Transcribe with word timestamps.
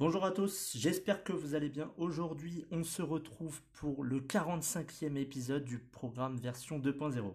Bonjour 0.00 0.24
à 0.24 0.30
tous, 0.30 0.76
j'espère 0.76 1.24
que 1.24 1.32
vous 1.32 1.56
allez 1.56 1.68
bien. 1.68 1.90
Aujourd'hui, 1.96 2.64
on 2.70 2.84
se 2.84 3.02
retrouve 3.02 3.60
pour 3.72 4.04
le 4.04 4.20
45e 4.20 5.16
épisode 5.16 5.64
du 5.64 5.80
programme 5.80 6.36
version 6.36 6.78
2.0. 6.78 7.34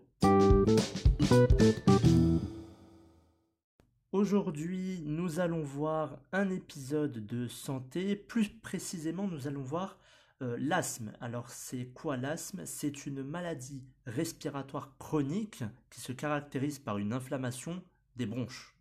Aujourd'hui, 4.14 5.04
nous 5.06 5.42
allons 5.42 5.62
voir 5.62 6.22
un 6.32 6.50
épisode 6.52 7.26
de 7.26 7.50
santé. 7.50 8.16
Plus 8.16 8.48
précisément, 8.48 9.28
nous 9.28 9.50
allons 9.50 9.62
voir 9.62 10.00
euh, 10.42 10.56
l'asthme. 10.58 11.12
Alors, 11.20 11.50
c'est 11.50 11.88
quoi 11.88 12.16
l'asthme? 12.16 12.66
C'est 12.66 13.06
une 13.06 13.24
maladie 13.24 13.84
respiratoire 14.06 14.98
chronique 14.98 15.66
qui 15.90 16.00
se 16.00 16.14
caractérise 16.14 16.80
par 16.80 16.98
une 16.98 17.12
inflammation 17.12 17.84
des 18.16 18.26
bronches. 18.26 18.73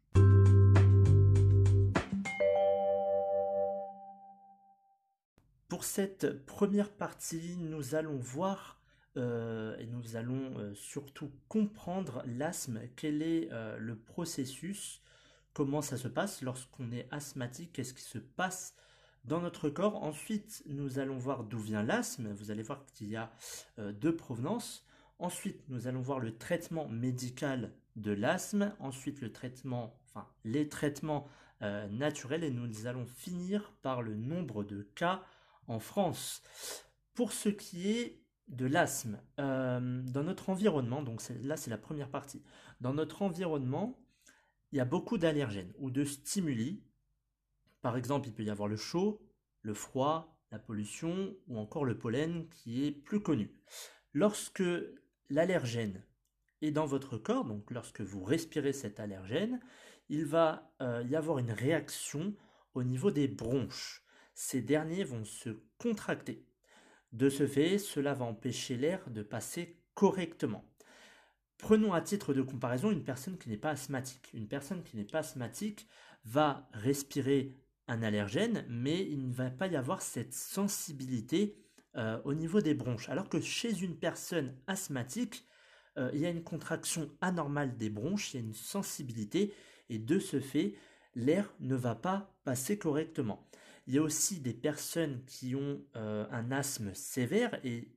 Pour 5.82 5.88
cette 5.88 6.46
première 6.46 6.92
partie, 6.92 7.56
nous 7.58 7.96
allons 7.96 8.16
voir 8.16 8.78
euh, 9.16 9.76
et 9.78 9.86
nous 9.86 10.14
allons 10.14 10.56
euh, 10.56 10.72
surtout 10.76 11.32
comprendre 11.48 12.22
l'asthme, 12.24 12.82
quel 12.94 13.20
est 13.20 13.50
le 13.78 13.96
processus? 13.96 15.02
Comment 15.54 15.82
ça 15.82 15.96
se 15.96 16.06
passe 16.06 16.40
lorsqu'on 16.42 16.92
est 16.92 17.08
asthmatique, 17.10 17.72
qu'est-ce 17.72 17.94
qui 17.94 18.02
se 18.04 18.18
passe 18.18 18.76
dans 19.24 19.40
notre 19.40 19.70
corps? 19.70 20.04
Ensuite, 20.04 20.62
nous 20.66 21.00
allons 21.00 21.18
voir 21.18 21.42
d'où 21.42 21.58
vient 21.58 21.82
l'asthme. 21.82 22.32
Vous 22.32 22.52
allez 22.52 22.62
voir 22.62 22.86
qu'il 22.94 23.08
y 23.08 23.16
a 23.16 23.32
euh, 23.80 23.90
deux 23.90 24.14
provenances. 24.14 24.86
Ensuite, 25.18 25.68
nous 25.68 25.88
allons 25.88 26.00
voir 26.00 26.20
le 26.20 26.38
traitement 26.38 26.86
médical 26.86 27.72
de 27.96 28.12
l'asthme. 28.12 28.72
Ensuite, 28.78 29.20
le 29.20 29.32
traitement, 29.32 29.98
enfin, 30.06 30.28
les 30.44 30.68
traitements 30.68 31.26
euh, 31.62 31.88
naturels. 31.88 32.44
Et 32.44 32.52
nous 32.52 32.86
allons 32.86 33.04
finir 33.04 33.72
par 33.82 34.00
le 34.00 34.14
nombre 34.14 34.62
de 34.62 34.82
cas 34.94 35.24
en 35.66 35.78
France. 35.78 36.42
Pour 37.14 37.32
ce 37.32 37.48
qui 37.48 37.90
est 37.90 38.22
de 38.48 38.66
l'asthme, 38.66 39.20
euh, 39.40 40.02
dans 40.02 40.24
notre 40.24 40.50
environnement, 40.50 41.02
donc 41.02 41.22
là 41.42 41.56
c'est 41.56 41.70
la 41.70 41.78
première 41.78 42.10
partie, 42.10 42.42
dans 42.80 42.94
notre 42.94 43.22
environnement, 43.22 43.98
il 44.72 44.78
y 44.78 44.80
a 44.80 44.84
beaucoup 44.84 45.18
d'allergènes 45.18 45.72
ou 45.78 45.90
de 45.90 46.04
stimuli. 46.04 46.82
Par 47.80 47.96
exemple, 47.96 48.28
il 48.28 48.34
peut 48.34 48.44
y 48.44 48.50
avoir 48.50 48.68
le 48.68 48.76
chaud, 48.76 49.20
le 49.60 49.74
froid, 49.74 50.38
la 50.50 50.58
pollution 50.58 51.34
ou 51.48 51.58
encore 51.58 51.84
le 51.84 51.98
pollen 51.98 52.48
qui 52.48 52.86
est 52.86 52.92
plus 52.92 53.20
connu. 53.20 53.54
Lorsque 54.12 54.62
l'allergène 55.30 56.04
est 56.60 56.70
dans 56.70 56.86
votre 56.86 57.18
corps, 57.18 57.44
donc 57.44 57.70
lorsque 57.70 58.00
vous 58.00 58.22
respirez 58.22 58.72
cet 58.72 59.00
allergène, 59.00 59.60
il 60.08 60.26
va 60.26 60.72
euh, 60.80 61.02
y 61.08 61.16
avoir 61.16 61.38
une 61.38 61.52
réaction 61.52 62.34
au 62.74 62.82
niveau 62.82 63.10
des 63.10 63.28
bronches. 63.28 64.01
Ces 64.34 64.62
derniers 64.62 65.04
vont 65.04 65.24
se 65.24 65.50
contracter. 65.78 66.46
De 67.12 67.28
ce 67.28 67.46
fait, 67.46 67.78
cela 67.78 68.14
va 68.14 68.24
empêcher 68.24 68.76
l'air 68.76 69.08
de 69.10 69.22
passer 69.22 69.78
correctement. 69.94 70.64
Prenons 71.58 71.92
à 71.92 72.00
titre 72.00 72.34
de 72.34 72.42
comparaison 72.42 72.90
une 72.90 73.04
personne 73.04 73.38
qui 73.38 73.48
n'est 73.48 73.56
pas 73.56 73.70
asthmatique. 73.70 74.30
Une 74.34 74.48
personne 74.48 74.82
qui 74.82 74.96
n'est 74.96 75.04
pas 75.04 75.18
asthmatique 75.18 75.86
va 76.24 76.68
respirer 76.72 77.56
un 77.88 78.02
allergène, 78.02 78.64
mais 78.68 79.06
il 79.08 79.28
ne 79.28 79.32
va 79.32 79.50
pas 79.50 79.66
y 79.66 79.76
avoir 79.76 80.02
cette 80.02 80.32
sensibilité 80.32 81.56
euh, 81.96 82.20
au 82.24 82.34
niveau 82.34 82.60
des 82.60 82.74
bronches. 82.74 83.08
Alors 83.08 83.28
que 83.28 83.40
chez 83.40 83.82
une 83.82 83.96
personne 83.96 84.56
asthmatique, 84.66 85.46
euh, 85.98 86.10
il 86.14 86.20
y 86.20 86.26
a 86.26 86.30
une 86.30 86.42
contraction 86.42 87.10
anormale 87.20 87.76
des 87.76 87.90
bronches, 87.90 88.32
il 88.32 88.40
y 88.40 88.42
a 88.42 88.46
une 88.46 88.54
sensibilité, 88.54 89.52
et 89.90 89.98
de 89.98 90.18
ce 90.18 90.40
fait, 90.40 90.74
l'air 91.14 91.52
ne 91.60 91.74
va 91.74 91.94
pas 91.94 92.34
passer 92.44 92.78
correctement. 92.78 93.46
Il 93.86 93.94
y 93.94 93.98
a 93.98 94.02
aussi 94.02 94.40
des 94.40 94.54
personnes 94.54 95.24
qui 95.26 95.54
ont 95.56 95.82
euh, 95.96 96.26
un 96.30 96.52
asthme 96.52 96.94
sévère, 96.94 97.58
et 97.64 97.88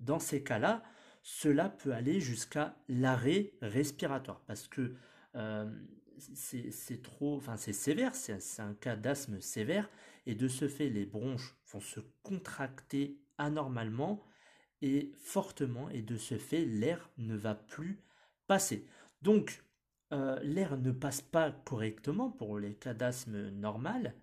dans 0.00 0.18
ces 0.18 0.42
cas-là, 0.42 0.82
cela 1.22 1.70
peut 1.70 1.92
aller 1.92 2.20
jusqu'à 2.20 2.76
l'arrêt 2.88 3.54
respiratoire 3.62 4.42
parce 4.46 4.68
que 4.68 4.94
euh, 5.36 5.70
c'est 6.18 7.02
trop, 7.02 7.36
enfin 7.36 7.56
c'est 7.56 7.72
sévère, 7.72 8.14
c'est 8.14 8.60
un 8.60 8.74
cas 8.74 8.94
d'asthme 8.94 9.40
sévère 9.40 9.90
et 10.26 10.34
de 10.34 10.48
ce 10.48 10.68
fait 10.68 10.90
les 10.90 11.06
bronches 11.06 11.56
vont 11.72 11.80
se 11.80 12.00
contracter 12.22 13.18
anormalement 13.38 14.22
et 14.82 15.12
fortement 15.18 15.88
et 15.88 16.02
de 16.02 16.16
ce 16.16 16.36
fait 16.36 16.66
l'air 16.66 17.10
ne 17.16 17.34
va 17.34 17.54
plus 17.54 18.02
passer. 18.46 18.86
Donc 19.22 19.64
euh, 20.12 20.38
l'air 20.42 20.76
ne 20.76 20.92
passe 20.92 21.22
pas 21.22 21.50
correctement 21.50 22.30
pour 22.30 22.58
les 22.58 22.74
cas 22.74 22.94
d'asthme 22.94 23.48
normal 23.48 24.14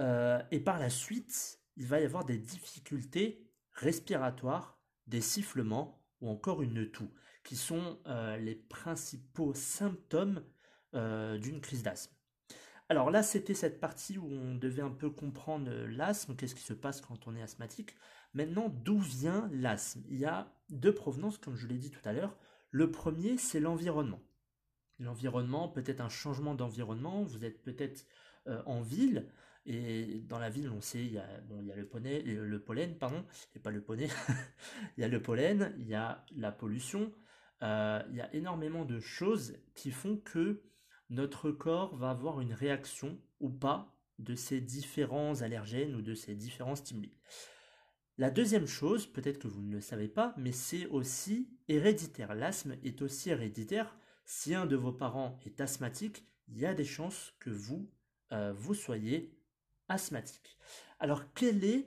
euh, 0.00 0.40
et 0.50 0.60
par 0.60 0.78
la 0.78 0.90
suite 0.90 1.60
il 1.78 1.86
va 1.86 2.00
y 2.00 2.04
avoir 2.04 2.24
des 2.24 2.38
difficultés 2.38 3.46
respiratoires, 3.72 4.78
des 5.06 5.20
sifflements 5.20 6.04
ou 6.20 6.28
encore 6.28 6.60
une 6.62 6.90
toux, 6.90 7.10
qui 7.44 7.56
sont 7.56 8.00
euh, 8.06 8.36
les 8.36 8.56
principaux 8.56 9.54
symptômes 9.54 10.42
euh, 10.94 11.38
d'une 11.38 11.60
crise 11.60 11.84
d'asthme. 11.84 12.14
Alors 12.88 13.10
là, 13.10 13.22
c'était 13.22 13.54
cette 13.54 13.80
partie 13.80 14.18
où 14.18 14.26
on 14.26 14.54
devait 14.56 14.82
un 14.82 14.90
peu 14.90 15.10
comprendre 15.10 15.70
l'asthme, 15.70 16.34
qu'est-ce 16.34 16.54
qui 16.54 16.62
se 16.62 16.72
passe 16.72 17.00
quand 17.00 17.28
on 17.28 17.36
est 17.36 17.42
asthmatique. 17.42 17.94
Maintenant, 18.34 18.68
d'où 18.68 18.98
vient 18.98 19.48
l'asthme? 19.52 20.02
Il 20.08 20.18
y 20.18 20.24
a 20.24 20.52
deux 20.70 20.94
provenances, 20.94 21.38
comme 21.38 21.54
je 21.54 21.68
l'ai 21.68 21.78
dit 21.78 21.90
tout 21.90 22.06
à 22.06 22.12
l'heure. 22.12 22.36
Le 22.70 22.90
premier, 22.90 23.38
c'est 23.38 23.60
l'environnement. 23.60 24.20
L'environnement, 24.98 25.68
peut-être 25.68 26.00
un 26.00 26.08
changement 26.08 26.54
d'environnement, 26.54 27.22
vous 27.22 27.44
êtes 27.44 27.62
peut-être 27.62 28.06
en 28.64 28.80
ville, 28.80 29.28
et 29.68 30.22
dans 30.26 30.38
la 30.38 30.48
ville, 30.48 30.70
on 30.70 30.80
sait, 30.80 31.04
il 31.04 31.12
y 31.12 31.18
a, 31.18 31.26
bon, 31.46 31.60
il 31.60 31.68
y 31.68 31.72
a 31.72 31.76
le, 31.76 31.86
poney, 31.86 32.22
le 32.22 32.58
pollen, 32.58 32.96
pardon, 32.96 33.22
et 33.54 33.58
pas 33.58 33.70
le 33.70 33.82
poney, 33.82 34.08
il 34.96 35.02
y 35.02 35.04
a 35.04 35.08
le 35.08 35.20
pollen, 35.20 35.74
il 35.78 35.86
y 35.86 35.94
a 35.94 36.24
la 36.34 36.50
pollution, 36.50 37.12
euh, 37.62 38.02
il 38.08 38.16
y 38.16 38.22
a 38.22 38.34
énormément 38.34 38.86
de 38.86 38.98
choses 38.98 39.58
qui 39.74 39.90
font 39.90 40.16
que 40.16 40.62
notre 41.10 41.50
corps 41.50 41.94
va 41.96 42.10
avoir 42.10 42.40
une 42.40 42.54
réaction 42.54 43.20
ou 43.40 43.50
pas 43.50 43.94
de 44.18 44.34
ces 44.34 44.62
différents 44.62 45.42
allergènes 45.42 45.94
ou 45.94 46.00
de 46.00 46.14
ces 46.14 46.34
différents 46.34 46.74
stimuli. 46.76 47.12
La 48.16 48.30
deuxième 48.30 48.66
chose, 48.66 49.06
peut-être 49.06 49.38
que 49.38 49.48
vous 49.48 49.62
ne 49.62 49.72
le 49.72 49.80
savez 49.82 50.08
pas, 50.08 50.34
mais 50.38 50.52
c'est 50.52 50.86
aussi 50.86 51.50
héréditaire. 51.68 52.34
L'asthme 52.34 52.74
est 52.82 53.02
aussi 53.02 53.30
héréditaire. 53.30 53.94
Si 54.24 54.54
un 54.54 54.64
de 54.64 54.76
vos 54.76 54.92
parents 54.92 55.38
est 55.44 55.60
asthmatique, 55.60 56.26
il 56.48 56.58
y 56.58 56.66
a 56.66 56.74
des 56.74 56.84
chances 56.84 57.34
que 57.38 57.50
vous, 57.50 57.90
euh, 58.32 58.52
vous 58.56 58.74
soyez 58.74 59.37
asthmatique. 59.88 60.58
Alors 60.98 61.32
quel 61.34 61.64
est 61.64 61.86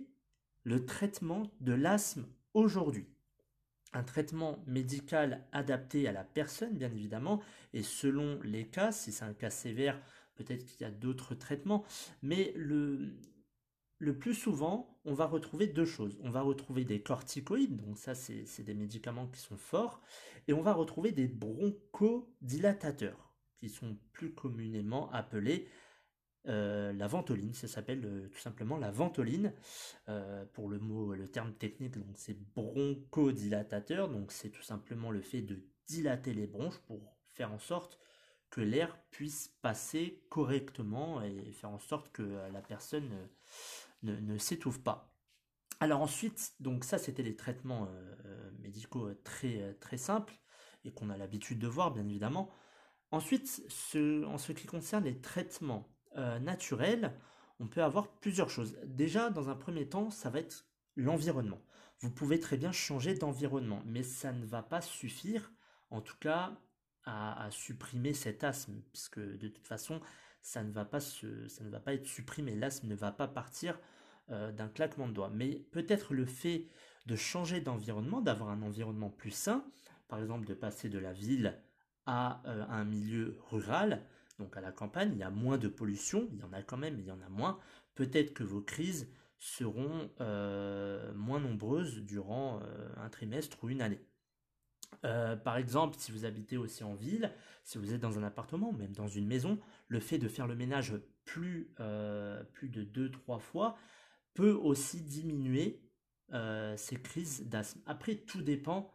le 0.63 0.85
traitement 0.85 1.51
de 1.59 1.73
l'asthme 1.73 2.27
aujourd'hui? 2.53 3.07
Un 3.93 4.03
traitement 4.03 4.63
médical 4.67 5.45
adapté 5.51 6.07
à 6.07 6.13
la 6.13 6.23
personne, 6.23 6.77
bien 6.77 6.89
évidemment, 6.91 7.41
et 7.73 7.83
selon 7.83 8.39
les 8.41 8.67
cas, 8.67 8.93
si 8.93 9.11
c'est 9.11 9.25
un 9.25 9.33
cas 9.33 9.49
sévère, 9.49 10.01
peut-être 10.35 10.65
qu'il 10.65 10.79
y 10.81 10.85
a 10.85 10.91
d'autres 10.91 11.35
traitements, 11.35 11.83
mais 12.21 12.53
le, 12.55 13.17
le 13.97 14.17
plus 14.17 14.33
souvent, 14.33 14.97
on 15.03 15.13
va 15.13 15.25
retrouver 15.25 15.67
deux 15.67 15.83
choses. 15.85 16.21
On 16.23 16.29
va 16.29 16.41
retrouver 16.41 16.85
des 16.85 17.01
corticoïdes, 17.01 17.75
donc 17.75 17.97
ça 17.97 18.15
c'est 18.15 18.63
des 18.63 18.73
médicaments 18.73 19.27
qui 19.27 19.41
sont 19.41 19.57
forts, 19.57 20.01
et 20.47 20.53
on 20.53 20.61
va 20.61 20.71
retrouver 20.73 21.11
des 21.11 21.27
bronchodilatateurs, 21.27 23.33
qui 23.59 23.67
sont 23.67 23.97
plus 24.13 24.33
communément 24.33 25.11
appelés 25.11 25.67
euh, 26.47 26.91
la 26.93 27.07
ventoline, 27.07 27.53
ça 27.53 27.67
s'appelle 27.67 28.03
euh, 28.05 28.27
tout 28.29 28.39
simplement 28.39 28.77
la 28.77 28.91
ventoline. 28.91 29.53
Euh, 30.09 30.45
pour 30.53 30.69
le 30.69 30.79
mot, 30.79 31.13
le 31.13 31.27
terme 31.27 31.53
technique, 31.53 31.97
donc 31.97 32.17
c'est 32.17 32.37
bronchodilatateur, 32.55 34.09
donc 34.09 34.31
c'est 34.31 34.49
tout 34.49 34.63
simplement 34.63 35.11
le 35.11 35.21
fait 35.21 35.41
de 35.41 35.63
dilater 35.87 36.33
les 36.33 36.47
bronches 36.47 36.79
pour 36.79 37.15
faire 37.27 37.51
en 37.51 37.59
sorte 37.59 37.99
que 38.49 38.61
l'air 38.61 38.99
puisse 39.11 39.49
passer 39.61 40.23
correctement 40.29 41.21
et 41.21 41.51
faire 41.51 41.69
en 41.69 41.79
sorte 41.79 42.11
que 42.11 42.23
la 42.51 42.61
personne 42.61 43.09
ne, 44.03 44.37
s'étouffe 44.37 44.83
pas. 44.83 45.15
Alors 45.79 46.01
ensuite, 46.01 46.53
donc 46.59 46.83
ça 46.83 46.97
c'était 46.97 47.23
les 47.23 47.37
traitements 47.37 47.89
médicaux 48.59 49.13
très 49.23 49.73
très 49.75 49.97
simples. 49.97 50.33
et 50.83 50.91
qu'on 50.91 51.09
a 51.09 51.17
l'habitude 51.17 51.59
de 51.59 51.67
voir, 51.67 51.91
bien 51.91 52.05
évidemment. 52.05 52.51
Ensuite, 53.11 53.63
en 53.95 54.37
ce 54.37 54.51
qui 54.51 54.67
concerne 54.67 55.05
les 55.05 55.21
traitements 55.21 55.89
euh, 56.17 56.39
naturels, 56.39 57.13
on 57.59 57.67
peut 57.67 57.83
avoir 57.83 58.07
plusieurs 58.07 58.49
choses. 58.49 58.77
Déjà, 58.85 59.29
dans 59.29 59.49
un 59.49 59.55
premier 59.55 59.87
temps, 59.87 60.09
ça 60.09 60.29
va 60.29 60.39
être 60.39 60.65
l'environnement. 60.95 61.61
Vous 61.99 62.09
pouvez 62.09 62.39
très 62.39 62.57
bien 62.57 62.71
changer 62.71 63.13
d'environnement, 63.13 63.83
mais 63.85 64.03
ça 64.03 64.33
ne 64.33 64.45
va 64.45 64.63
pas 64.63 64.81
suffire, 64.81 65.51
en 65.91 66.01
tout 66.01 66.17
cas, 66.19 66.57
à, 67.05 67.47
supprimer 67.51 68.13
cet 68.13 68.43
asthme, 68.43 68.81
puisque 68.91 69.19
de 69.19 69.47
toute 69.47 69.67
façon, 69.67 70.01
ça 70.41 70.63
ne 70.63 70.71
va 70.71 70.85
pas, 70.85 70.99
ça 70.99 71.27
va 71.61 71.79
pas 71.79 71.93
être 71.93 72.07
supprimé. 72.07 72.55
L'asthme 72.55 72.87
ne 72.87 72.95
va 72.95 73.11
pas 73.11 73.27
partir 73.27 73.79
euh, 74.31 74.51
d'un 74.51 74.67
claquement 74.67 75.07
de 75.07 75.13
doigts. 75.13 75.31
Mais 75.31 75.55
peut-être 75.71 76.13
le 76.13 76.25
fait 76.25 76.67
de 77.05 77.15
changer 77.15 77.61
d'environnement, 77.61 78.21
d'avoir 78.21 78.49
un 78.49 78.61
environnement 78.61 79.09
plus 79.09 79.31
sain, 79.31 79.65
par 80.07 80.19
exemple 80.19 80.45
de 80.45 80.53
passer 80.53 80.89
de 80.89 80.99
la 80.99 81.13
ville 81.13 81.59
à 82.05 82.41
euh, 82.45 82.65
un 82.69 82.85
milieu 82.85 83.37
rural, 83.49 84.03
donc 84.41 84.57
à 84.57 84.61
la 84.61 84.71
campagne, 84.71 85.11
il 85.13 85.19
y 85.19 85.23
a 85.23 85.29
moins 85.29 85.57
de 85.57 85.67
pollution, 85.67 86.27
il 86.33 86.39
y 86.39 86.43
en 86.43 86.53
a 86.53 86.61
quand 86.61 86.77
même, 86.77 86.95
mais 86.95 87.03
il 87.03 87.07
y 87.07 87.11
en 87.11 87.21
a 87.21 87.29
moins. 87.29 87.59
Peut-être 87.95 88.33
que 88.33 88.43
vos 88.43 88.61
crises 88.61 89.09
seront 89.39 90.09
euh, 90.19 91.13
moins 91.13 91.39
nombreuses 91.39 91.99
durant 92.01 92.61
un 92.97 93.09
trimestre 93.09 93.63
ou 93.63 93.69
une 93.69 93.81
année. 93.81 94.01
par 95.01 95.57
exemple, 95.57 95.95
si 95.97 96.11
vous 96.11 96.25
habitez 96.25 96.57
aussi 96.57 96.83
en 96.83 96.93
ville, 96.93 97.33
si 97.63 97.77
vous 97.77 97.93
êtes 97.93 98.01
dans 98.01 98.19
un 98.19 98.23
appartement 98.23 98.73
même 98.73 98.93
dans 98.93 99.07
une 99.07 99.27
maison, 99.27 99.59
le 99.87 99.99
fait 99.99 100.17
de 100.17 100.27
faire 100.27 100.47
le 100.47 100.55
ménage 100.55 100.93
plus, 101.25 101.73
plus 102.53 102.69
de 102.69 102.83
2-3 102.83 103.39
fois 103.39 103.77
peut 104.33 104.51
aussi 104.51 105.01
diminuer 105.01 105.81
euh, 106.33 106.77
ces 106.77 106.95
crises 106.95 107.49
d'asthme. 107.49 107.81
Après, 107.85 108.15
tout 108.15 108.41
dépend 108.41 108.89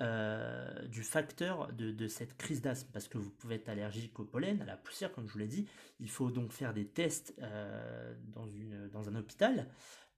euh, 0.00 0.65
du 0.86 1.02
facteur 1.02 1.72
de, 1.72 2.08
cette 2.08 2.36
crise 2.36 2.62
d'asthme, 2.62 2.88
parce 2.92 3.08
que 3.08 3.18
vous 3.18 3.30
pouvez 3.30 3.56
être 3.56 3.68
allergique 3.68 4.18
au 4.20 4.24
pollen, 4.24 4.62
à 4.62 4.64
la 4.64 4.76
poussière, 4.76 5.12
comme 5.12 5.26
je 5.26 5.32
vous 5.32 5.38
l'ai 5.38 5.46
dit. 5.46 5.66
Il 6.00 6.10
faut 6.10 6.30
donc 6.30 6.52
faire 6.52 6.74
des 6.74 6.86
tests 6.86 7.34
euh, 7.40 8.14
dans, 8.34 8.46
dans 8.92 9.08
un 9.08 9.16
hôpital 9.16 9.68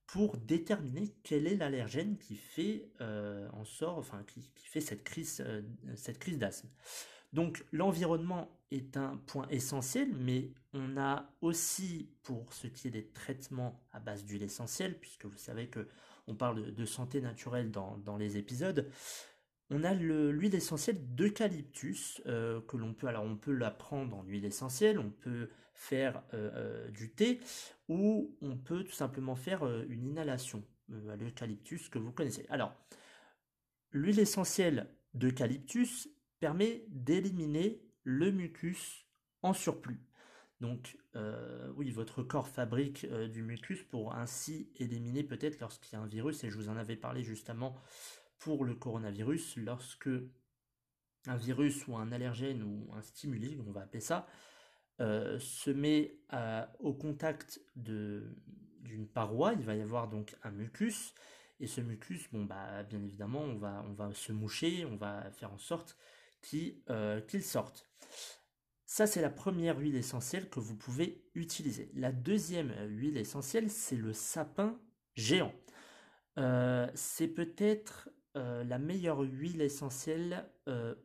pour 0.06 0.36
déterminer 0.38 1.14
quel 1.22 1.46
est 1.46 1.56
l'allergène 1.56 2.16
qui 2.16 2.36
fait 2.36 2.88
en 3.00 3.64
sort, 3.64 3.98
enfin 3.98 4.24
qui, 4.26 4.50
qui 4.54 4.66
fait 4.66 4.80
cette 4.80 5.04
crise, 5.04 5.44
cette 5.96 6.18
crise 6.18 6.38
d'asthme. 6.38 6.68
Donc 7.32 7.64
l'environnement 7.72 8.50
est 8.70 8.96
un 8.96 9.16
point 9.26 9.46
essentiel, 9.48 10.08
mais 10.14 10.50
on 10.72 10.96
a 10.96 11.30
aussi, 11.40 12.10
pour 12.22 12.52
ce 12.52 12.66
qui 12.66 12.88
est 12.88 12.90
des 12.90 13.06
traitements 13.06 13.82
à 13.92 14.00
base 14.00 14.24
d'huile 14.24 14.42
essentielle, 14.42 14.98
puisque 14.98 15.26
vous 15.26 15.38
savez 15.38 15.68
que 15.68 15.88
on 16.26 16.34
parle 16.34 16.74
de, 16.74 16.84
santé 16.84 17.22
naturelle 17.22 17.70
dans, 17.70 18.16
les 18.18 18.36
épisodes, 18.36 18.86
on 19.70 19.84
a 19.84 19.92
l'huile 19.92 20.54
essentielle 20.54 21.14
d'eucalyptus 21.14 22.22
euh, 22.26 22.60
que 22.62 22.76
l'on 22.76 22.94
peut, 22.94 23.06
alors 23.06 23.24
on 23.24 23.36
peut 23.36 23.52
la 23.52 23.70
prendre 23.70 24.16
en 24.16 24.22
huile 24.24 24.44
essentielle, 24.44 24.98
on 24.98 25.10
peut 25.10 25.50
faire 25.74 26.22
euh, 26.32 26.50
euh, 26.54 26.90
du 26.90 27.10
thé 27.10 27.40
ou 27.88 28.36
on 28.40 28.56
peut 28.56 28.82
tout 28.84 28.92
simplement 28.92 29.36
faire 29.36 29.66
une 29.88 30.06
inhalation 30.06 30.64
à 31.10 31.16
l'eucalyptus 31.16 31.88
que 31.90 31.98
vous 31.98 32.12
connaissez. 32.12 32.46
Alors, 32.48 32.74
l'huile 33.92 34.18
essentielle 34.18 34.88
d'eucalyptus 35.12 36.08
permet 36.40 36.84
d'éliminer 36.88 37.82
le 38.04 38.30
mucus 38.30 39.06
en 39.42 39.52
surplus. 39.52 40.00
Donc 40.60 40.98
oui, 41.76 41.90
votre 41.90 42.22
corps 42.22 42.48
fabrique 42.48 43.06
du 43.06 43.42
mucus 43.42 43.82
pour 43.82 44.14
ainsi 44.14 44.70
éliminer 44.76 45.22
peut-être 45.22 45.60
lorsqu'il 45.60 45.92
y 45.92 45.96
a 45.96 46.02
un 46.02 46.06
virus, 46.06 46.42
et 46.44 46.50
je 46.50 46.56
vous 46.56 46.68
en 46.68 46.76
avais 46.76 46.96
parlé 46.96 47.22
justement 47.22 47.76
pour 48.38 48.64
le 48.64 48.74
coronavirus, 48.74 49.56
lorsque 49.56 50.10
un 51.26 51.36
virus 51.36 51.86
ou 51.86 51.96
un 51.96 52.12
allergène 52.12 52.62
ou 52.62 52.92
un 52.94 53.02
stimuli, 53.02 53.58
on 53.66 53.72
va 53.72 53.82
appeler 53.82 54.00
ça, 54.00 54.26
euh, 55.00 55.38
se 55.38 55.70
met 55.70 56.18
au 56.80 56.94
contact 56.94 57.60
d'une 57.76 59.08
paroi, 59.12 59.52
il 59.54 59.64
va 59.64 59.74
y 59.74 59.82
avoir 59.82 60.08
donc 60.08 60.36
un 60.42 60.50
mucus, 60.50 61.14
et 61.60 61.66
ce 61.66 61.80
mucus, 61.80 62.30
bon 62.32 62.44
bah 62.44 62.84
bien 62.84 63.02
évidemment, 63.02 63.40
on 63.40 63.56
va, 63.56 63.84
on 63.88 63.92
va 63.92 64.12
se 64.14 64.32
moucher, 64.32 64.84
on 64.84 64.96
va 64.96 65.30
faire 65.32 65.52
en 65.52 65.58
sorte 65.58 65.96
euh, 66.90 67.20
qu'ils 67.22 67.42
sortent. 67.42 67.86
Ça, 68.86 69.06
c'est 69.06 69.20
la 69.20 69.30
première 69.30 69.78
huile 69.78 69.96
essentielle 69.96 70.48
que 70.48 70.60
vous 70.60 70.76
pouvez 70.76 71.28
utiliser. 71.34 71.90
La 71.94 72.10
deuxième 72.10 72.72
huile 72.88 73.18
essentielle, 73.18 73.70
c'est 73.70 73.96
le 73.96 74.12
sapin 74.14 74.80
géant. 75.14 75.52
Euh, 76.38 76.88
c'est 76.94 77.28
peut-être 77.28 78.08
euh, 78.08 78.12
la 78.38 78.78
meilleure 78.78 79.20
huile 79.20 79.60
essentielle 79.60 80.48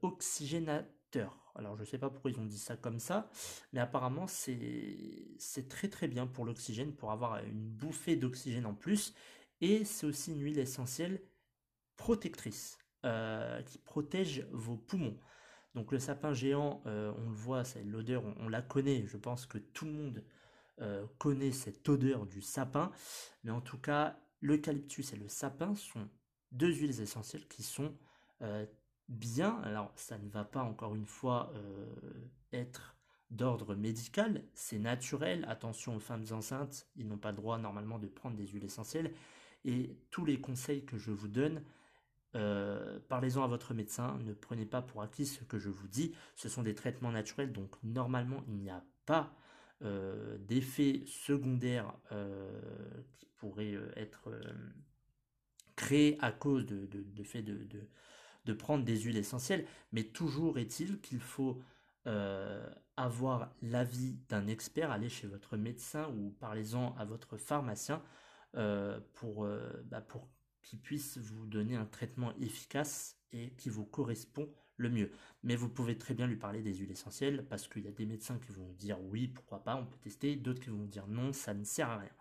oxygénateur. 0.01 1.51
Alors, 1.55 1.75
je 1.75 1.81
ne 1.81 1.85
sais 1.85 1.97
pas 1.97 2.09
pourquoi 2.09 2.31
ils 2.31 2.39
ont 2.39 2.45
dit 2.45 2.57
ça 2.57 2.75
comme 2.75 2.99
ça, 2.99 3.29
mais 3.71 3.79
apparemment, 3.79 4.27
c'est 4.27 5.67
très 5.69 5.89
très 5.89 6.07
bien 6.07 6.27
pour 6.27 6.45
l'oxygène, 6.45 6.93
pour 6.93 7.11
avoir 7.11 7.43
une 7.43 7.69
bouffée 7.69 8.15
d'oxygène 8.15 8.65
en 8.65 8.73
plus. 8.73 9.13
Et 9.61 9.85
c'est 9.85 10.05
aussi 10.05 10.31
une 10.31 10.41
huile 10.41 10.59
essentielle 10.59 11.21
protectrice. 11.95 12.77
Euh, 13.05 13.61
qui 13.63 13.79
protège 13.79 14.47
vos 14.51 14.77
poumons. 14.77 15.19
Donc 15.75 15.91
le 15.91 15.99
sapin 15.99 16.31
géant, 16.31 16.81
euh, 16.85 17.11
on 17.17 17.29
le 17.29 17.35
voit, 17.35 17.65
c'est 17.65 17.83
l'odeur, 17.83 18.23
on, 18.39 18.47
la 18.47 18.61
connaît. 18.61 19.05
Je 19.07 19.17
pense 19.17 19.45
que 19.45 19.57
tout 19.57 19.83
le 19.83 19.91
monde 19.91 20.23
euh, 20.79 21.05
connaît 21.17 21.51
cette 21.51 21.89
odeur 21.89 22.25
du 22.25 22.41
sapin. 22.41 22.93
Mais 23.43 23.51
en 23.51 23.59
tout 23.59 23.77
cas, 23.77 24.17
l'eucalyptus 24.39 25.11
et 25.11 25.17
le 25.17 25.27
sapin 25.27 25.75
sont 25.75 26.07
deux 26.53 26.73
huiles 26.73 27.01
essentielles 27.01 27.47
qui 27.47 27.63
sont 27.63 27.93
bien. 29.09 29.59
Alors 29.63 29.91
ça 29.95 30.17
ne 30.17 30.29
va 30.29 30.43
pas 30.43 30.63
encore 30.63 30.95
une 30.95 31.05
fois 31.05 31.53
être 32.51 32.95
d'ordre 33.33 33.75
médical, 33.75 34.43
c'est 34.53 34.79
naturel. 34.79 35.45
Attention 35.47 35.95
aux 35.95 35.99
femmes 35.99 36.25
enceintes, 36.31 36.87
ils 36.95 37.07
n'ont 37.07 37.17
pas 37.17 37.31
le 37.31 37.37
droit 37.37 37.57
normalement 37.57 37.99
de 37.99 38.07
prendre 38.07 38.35
des 38.35 38.47
huiles 38.47 38.65
essentielles. 38.65 39.13
Et 39.65 39.97
tous 40.11 40.25
les 40.25 40.39
conseils 40.39 40.85
que 40.85 40.97
je 40.97 41.11
vous 41.11 41.27
donne, 41.27 41.63
euh, 42.35 42.99
parlez-en 43.09 43.43
à 43.43 43.47
votre 43.47 43.73
médecin, 43.73 44.17
ne 44.23 44.33
prenez 44.33 44.65
pas 44.65 44.81
pour 44.81 45.01
acquis 45.01 45.25
ce 45.25 45.43
que 45.43 45.59
je 45.59 45.69
vous 45.69 45.87
dis, 45.87 46.13
ce 46.35 46.49
sont 46.49 46.63
des 46.63 46.75
traitements 46.75 47.11
naturels, 47.11 47.53
donc 47.53 47.75
normalement 47.83 48.43
il 48.47 48.55
n'y 48.55 48.69
a 48.69 48.83
pas 49.05 49.33
euh, 49.83 50.37
d'effet 50.39 51.03
secondaire 51.05 51.93
euh, 52.11 52.49
qui 53.13 53.27
pourrait 53.37 53.75
être 53.95 54.31
créé 55.75 56.17
à 56.21 56.31
cause 56.31 56.65
de, 56.65 57.23
fait 57.23 57.41
de, 57.41 57.67
de, 58.45 58.53
prendre 58.53 58.83
des 58.83 58.99
huiles 59.01 59.17
essentielles, 59.17 59.65
mais 59.91 60.03
toujours 60.03 60.57
est-il 60.57 60.99
qu'il 61.01 61.19
faut 61.19 61.61
avoir 62.97 63.53
l'avis 63.61 64.17
d'un 64.27 64.47
expert, 64.47 64.91
aller 64.91 65.09
chez 65.09 65.25
votre 65.27 65.55
médecin 65.55 66.09
ou 66.09 66.31
parlez-en 66.39 66.93
à 66.97 67.05
votre 67.05 67.37
pharmacien 67.37 68.01
pour, 69.13 69.47
bah, 69.85 70.01
pour 70.01 70.27
qui 70.63 70.77
puisse 70.77 71.17
vous 71.17 71.45
donner 71.45 71.75
un 71.75 71.85
traitement 71.85 72.33
efficace 72.37 73.17
et 73.31 73.51
qui 73.51 73.69
vous 73.69 73.85
correspond 73.85 74.49
le 74.77 74.89
mieux. 74.89 75.11
Mais 75.43 75.55
vous 75.55 75.69
pouvez 75.69 75.97
très 75.97 76.13
bien 76.13 76.25
lui 76.25 76.37
parler 76.37 76.61
des 76.61 76.73
huiles 76.73 76.91
essentielles 76.91 77.45
parce 77.47 77.67
qu'il 77.67 77.83
y 77.83 77.87
a 77.87 77.91
des 77.91 78.05
médecins 78.05 78.39
qui 78.39 78.51
vont 78.53 78.71
dire 78.73 78.99
oui, 79.03 79.27
pourquoi 79.27 79.63
pas, 79.63 79.75
on 79.75 79.85
peut 79.85 79.97
tester, 80.01 80.35
d'autres 80.35 80.61
qui 80.61 80.69
vont 80.69 80.85
dire 80.85 81.07
non, 81.07 81.33
ça 81.33 81.53
ne 81.53 81.63
sert 81.63 81.89
à 81.89 81.97
rien. 81.97 82.11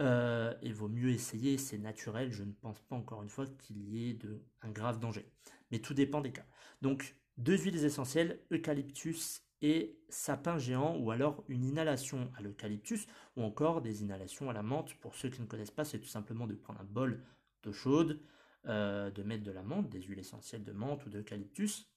Euh, 0.00 0.54
il 0.62 0.74
vaut 0.74 0.88
mieux 0.88 1.10
essayer, 1.10 1.58
c'est 1.58 1.78
naturel, 1.78 2.30
je 2.30 2.44
ne 2.44 2.52
pense 2.52 2.80
pas 2.82 2.94
encore 2.94 3.22
une 3.22 3.28
fois 3.28 3.46
qu'il 3.46 3.78
y 3.78 4.10
ait 4.10 4.18
un 4.62 4.70
grave 4.70 5.00
danger. 5.00 5.28
Mais 5.70 5.80
tout 5.80 5.94
dépend 5.94 6.20
des 6.20 6.32
cas. 6.32 6.46
Donc, 6.82 7.16
deux 7.36 7.56
huiles 7.56 7.84
essentielles, 7.84 8.40
eucalyptus 8.50 9.42
et 9.60 9.98
sapin 10.08 10.58
géant 10.58 10.96
ou 10.98 11.10
alors 11.10 11.44
une 11.48 11.64
inhalation 11.64 12.30
à 12.36 12.42
l'eucalyptus 12.42 13.06
ou 13.36 13.42
encore 13.42 13.82
des 13.82 14.02
inhalations 14.02 14.50
à 14.50 14.52
la 14.52 14.62
menthe. 14.62 14.94
Pour 14.94 15.16
ceux 15.16 15.30
qui 15.30 15.40
ne 15.40 15.46
connaissent 15.46 15.70
pas, 15.72 15.84
c'est 15.84 15.98
tout 15.98 16.08
simplement 16.08 16.46
de 16.46 16.54
prendre 16.54 16.80
un 16.80 16.84
bol 16.84 17.22
d'eau 17.62 17.72
chaude, 17.72 18.20
euh, 18.66 19.10
de 19.10 19.22
mettre 19.22 19.44
de 19.44 19.50
la 19.50 19.62
menthe, 19.62 19.88
des 19.88 20.02
huiles 20.02 20.18
essentielles 20.18 20.64
de 20.64 20.72
menthe 20.72 21.04
ou 21.06 21.10
d'eucalyptus, 21.10 21.88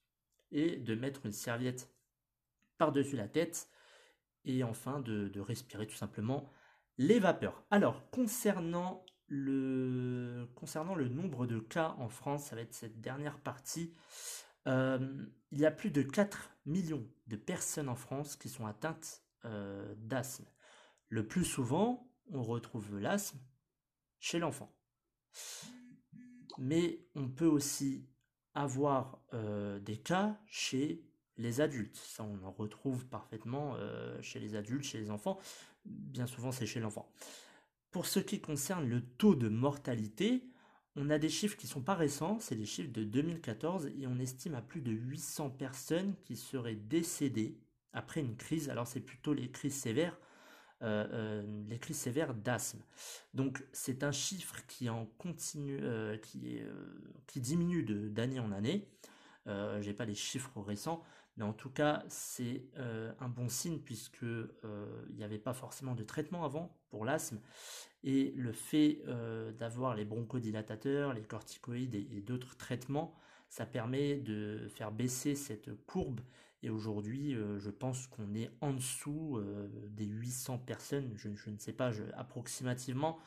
et 0.51 0.77
de 0.77 0.96
mettre 0.96 1.25
une 1.25 1.31
serviette 1.31 1.89
par-dessus 2.77 3.15
la 3.15 3.27
tête, 3.27 3.70
et 4.46 4.63
enfin 4.63 5.00
de, 5.01 5.39
respirer 5.39 5.88
tout 5.88 5.96
simplement 5.96 6.50
les 6.98 7.19
vapeurs. 7.19 7.63
Alors, 7.71 8.10
concernant 8.12 9.05
le, 9.27 10.50
concernant 10.55 10.93
le 10.93 11.07
nombre 11.07 11.48
de 11.48 11.60
cas 11.60 11.95
en 12.00 12.10
France, 12.10 12.45
ça 12.45 12.55
va 12.55 12.62
être 12.62 12.74
cette 12.74 13.00
dernière 13.00 13.39
partie. 13.39 13.93
Euh, 14.67 15.25
il 15.51 15.60
y 15.60 15.65
a 15.65 15.71
plus 15.71 15.89
de 15.89 16.01
4 16.01 16.51
millions 16.65 17.07
de 17.27 17.36
personnes 17.36 17.89
en 17.89 17.95
France 17.95 18.36
qui 18.36 18.50
sont 18.50 18.65
atteintes 18.65 19.24
euh, 19.45 19.95
d'asthme. 19.98 20.45
Le 21.07 21.25
plus 21.25 21.45
souvent, 21.45 22.12
on 22.31 22.43
retrouve 22.43 23.00
l'asthme 23.00 23.39
chez 24.19 24.38
l'enfant. 24.38 24.75
Mais 26.57 27.07
on 27.15 27.29
peut 27.29 27.48
aussi 27.48 28.07
avoir 28.53 29.24
euh, 29.33 29.79
des 29.79 29.98
cas 29.98 30.38
chez 30.45 31.05
les 31.38 31.62
adultes. 31.62 31.95
Ça, 31.95 32.24
on 32.24 32.43
en 32.43 32.51
retrouve 32.51 33.07
parfaitement 33.07 33.77
chez 34.21 34.39
les 34.39 34.55
adultes, 34.55 34.83
chez 34.83 35.00
les 35.00 35.10
enfants. 35.10 35.39
Bien 35.85 36.27
souvent, 36.27 36.51
c'est 36.51 36.65
chez 36.65 36.79
l'enfant. 36.79 37.11
Pour 37.91 38.05
ce 38.05 38.19
qui 38.19 38.39
concerne 38.39 38.88
le 38.88 39.01
taux 39.01 39.35
de 39.35 39.50
mortalité, 39.50 40.51
on 40.95 41.09
a 41.09 41.17
des 41.17 41.29
chiffres 41.29 41.57
qui 41.57 41.67
sont 41.67 41.81
pas 41.81 41.95
récents, 41.95 42.39
c'est 42.39 42.55
des 42.55 42.65
chiffres 42.65 42.91
de 42.91 43.03
2014 43.03 43.88
et 43.97 44.07
on 44.07 44.19
estime 44.19 44.55
à 44.55 44.61
plus 44.61 44.81
de 44.81 44.91
800 44.91 45.51
personnes 45.51 46.15
qui 46.23 46.35
seraient 46.35 46.75
décédées 46.75 47.57
après 47.93 48.19
une 48.19 48.35
crise. 48.35 48.69
Alors 48.69 48.88
c'est 48.88 49.00
plutôt 49.00 49.33
les 49.33 49.50
crises 49.50 49.75
sévères, 49.75 50.17
euh, 50.81 51.07
euh, 51.11 51.63
les 51.69 51.79
crises 51.79 51.97
sévères 51.97 52.33
d'asthme. 52.33 52.79
Donc 53.33 53.63
c'est 53.71 54.03
un 54.03 54.11
chiffre 54.11 54.65
qui 54.67 54.89
en 54.89 55.05
continue, 55.17 55.79
euh, 55.81 56.17
qui, 56.17 57.39
diminue 57.39 57.83
d'année 57.83 58.39
en 58.39 58.51
année. 58.51 58.89
J'ai 59.81 59.93
pas 59.93 60.05
les 60.05 60.15
chiffres 60.15 60.61
récents, 60.61 61.03
mais 61.38 61.43
en 61.43 61.53
tout 61.53 61.69
cas 61.69 62.03
c'est 62.07 62.65
un 62.75 63.29
bon 63.29 63.47
signe 63.50 63.79
puisque 63.79 64.23
il 64.23 65.15
n'y 65.15 65.23
avait 65.23 65.39
pas 65.39 65.53
forcément 65.53 65.95
de 65.95 66.03
traitement 66.03 66.43
avant 66.43 66.77
pour 66.89 67.05
l'asthme 67.05 67.39
et 68.03 68.33
le 68.35 68.51
fait 68.51 69.01
d'avoir 69.57 69.95
les 69.95 70.05
bronchodilatateurs, 70.05 71.13
les 71.13 71.23
corticoïdes 71.23 71.95
et 71.95 72.21
d'autres 72.21 72.57
traitements, 72.57 73.15
ça 73.50 73.65
permet 73.65 74.17
de 74.17 74.67
faire 74.69 74.91
baisser 74.91 75.35
cette 75.35 75.73
courbe 75.85 76.21
et 76.63 76.69
aujourd'hui, 76.69 77.35
euh, 77.35 77.57
je 77.59 77.71
pense 77.71 78.07
qu'on 78.07 78.35
est 78.35 78.51
en 78.61 78.73
dessous 78.73 79.38
euh, 79.38 79.67
des 79.89 80.05
800 80.05 80.59
personnes. 80.59 81.11
Je, 81.15 81.50
ne 81.50 81.57
sais 81.57 81.73
pas, 81.73 81.91
approximativement. 82.15 83.17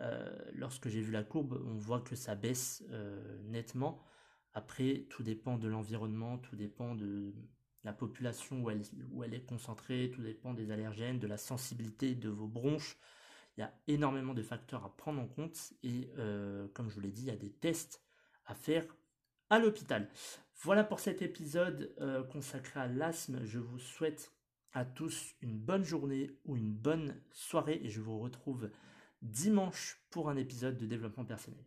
Euh, 0.00 0.28
lorsque 0.54 0.88
j'ai 0.88 1.00
vu 1.00 1.12
la 1.12 1.22
courbe, 1.22 1.62
on 1.66 1.76
voit 1.76 2.00
que 2.00 2.16
ça 2.16 2.34
baisse 2.34 2.82
nettement. 3.44 4.02
Après, 4.54 5.06
tout 5.10 5.22
dépend 5.22 5.58
de 5.58 5.68
l'environnement, 5.68 6.38
tout 6.38 6.56
dépend 6.56 6.94
de 6.94 7.32
la 7.84 7.92
population 7.92 8.62
où 8.62 8.70
elle, 8.70 9.34
est 9.34 9.44
concentrée, 9.44 10.10
tout 10.14 10.22
dépend 10.22 10.54
des 10.54 10.70
allergènes, 10.70 11.18
de 11.18 11.26
la 11.26 11.38
sensibilité 11.38 12.14
de 12.14 12.28
vos 12.28 12.48
bronches. 12.48 12.98
Il 13.56 13.60
y 13.60 13.64
a 13.64 13.72
énormément 13.88 14.34
de 14.34 14.42
facteurs 14.42 14.84
à 14.84 14.96
prendre 14.96 15.20
en 15.20 15.26
compte 15.26 15.72
et 15.82 16.10
comme 16.74 16.90
je 16.90 16.94
vous 16.94 17.00
l'ai 17.00 17.10
dit, 17.10 17.22
il 17.22 17.28
y 17.28 17.30
a 17.30 17.36
des 17.36 17.50
tests 17.50 18.02
à 18.44 18.54
faire 18.54 18.84
à 19.50 19.58
l'hôpital. 19.58 20.08
Voilà 20.62 20.84
pour 20.84 21.00
cet 21.00 21.22
épisode 21.22 21.94
euh, 22.00 22.22
consacré 22.22 22.80
à 22.80 22.86
l'asthme. 22.86 23.40
Je 23.44 23.58
vous 23.58 23.78
souhaite 23.78 24.32
à 24.72 24.84
tous 24.84 25.34
une 25.40 25.58
bonne 25.58 25.84
journée 25.84 26.30
ou 26.44 26.56
une 26.56 26.72
bonne 26.72 27.20
soirée 27.32 27.80
et 27.82 27.88
je 27.88 28.00
vous 28.00 28.18
retrouve 28.18 28.70
dimanche 29.22 30.00
pour 30.10 30.30
un 30.30 30.36
épisode 30.36 30.76
de 30.76 30.86
développement 30.86 31.24
personnel. 31.24 31.64